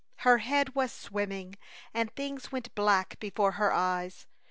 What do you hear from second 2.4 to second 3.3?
went black